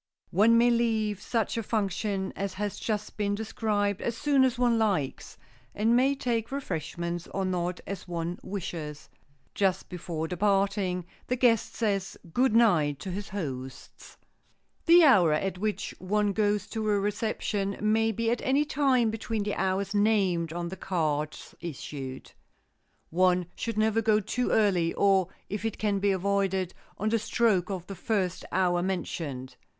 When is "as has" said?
2.35-2.79